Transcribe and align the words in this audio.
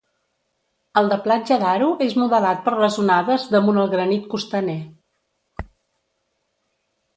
El 1.01 1.09
de 1.11 1.17
Platja 1.27 1.57
d'Aro 1.63 1.89
és 2.05 2.15
modelat 2.21 2.65
per 2.69 2.73
les 2.85 2.97
onades 3.05 3.45
damunt 3.57 3.79
el 3.83 3.93
granit 3.93 4.27
costaner. 4.35 4.81